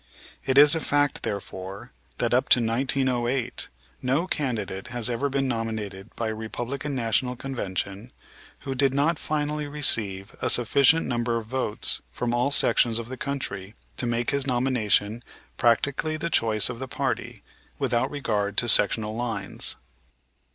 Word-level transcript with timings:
It 0.47 0.57
is 0.57 0.73
a 0.73 0.79
fact, 0.79 1.21
therefore, 1.21 1.91
that 2.17 2.33
up 2.33 2.49
to 2.49 2.59
1908 2.59 3.69
no 4.01 4.25
candidate 4.25 4.87
has 4.87 5.11
ever 5.11 5.29
been 5.29 5.47
nominated 5.47 6.09
by 6.15 6.29
a 6.29 6.33
Republican 6.33 6.95
National 6.95 7.35
Convention 7.35 8.11
who 8.61 8.73
did 8.73 8.95
not 8.95 9.19
finally 9.19 9.67
receive 9.67 10.35
a 10.41 10.49
sufficient 10.49 11.05
number 11.05 11.37
of 11.37 11.45
votes 11.45 12.01
from 12.11 12.33
all 12.33 12.49
sections 12.49 12.97
of 12.97 13.09
the 13.09 13.15
country 13.15 13.75
to 13.97 14.07
make 14.07 14.31
his 14.31 14.47
nomination 14.47 15.23
practically 15.55 16.17
the 16.17 16.31
choice 16.31 16.67
of 16.67 16.79
the 16.79 16.87
party 16.87 17.43
without 17.77 18.09
regard 18.09 18.57
to 18.57 18.67
sectional 18.67 19.15
lines. 19.15 19.75